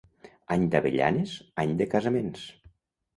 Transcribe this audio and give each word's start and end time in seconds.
Any 0.53 0.61
d'avellanes, 0.75 1.33
any 1.65 1.75
de 1.83 1.87
casaments. 1.91 2.47